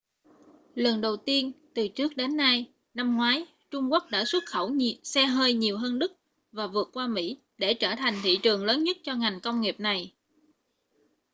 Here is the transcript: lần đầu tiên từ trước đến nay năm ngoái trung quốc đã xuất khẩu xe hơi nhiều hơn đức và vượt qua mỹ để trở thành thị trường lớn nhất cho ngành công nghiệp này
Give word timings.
lần 0.75 1.01
đầu 1.01 1.17
tiên 1.17 1.51
từ 1.73 1.87
trước 1.87 2.15
đến 2.17 2.37
nay 2.37 2.71
năm 2.93 3.17
ngoái 3.17 3.45
trung 3.71 3.91
quốc 3.91 4.03
đã 4.11 4.25
xuất 4.25 4.43
khẩu 4.45 4.71
xe 5.03 5.25
hơi 5.25 5.53
nhiều 5.53 5.77
hơn 5.77 5.99
đức 5.99 6.11
và 6.51 6.67
vượt 6.67 6.89
qua 6.93 7.07
mỹ 7.07 7.37
để 7.57 7.73
trở 7.73 7.95
thành 7.95 8.13
thị 8.23 8.37
trường 8.43 8.65
lớn 8.65 8.83
nhất 8.83 8.97
cho 9.03 9.15
ngành 9.15 9.39
công 9.39 9.61
nghiệp 9.61 9.79
này 9.79 10.13